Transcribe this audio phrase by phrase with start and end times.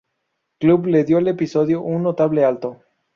[0.61, 2.77] Club" le dio al episodio un Notable alto.